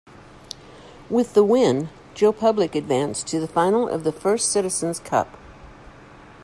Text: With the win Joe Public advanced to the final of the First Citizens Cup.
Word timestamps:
With 1.11 1.35
the 1.35 1.43
win 1.43 1.89
Joe 2.15 2.31
Public 2.33 2.73
advanced 2.73 3.27
to 3.27 3.39
the 3.39 3.47
final 3.47 3.87
of 3.87 4.03
the 4.03 4.11
First 4.11 4.51
Citizens 4.51 4.99
Cup. 4.99 5.37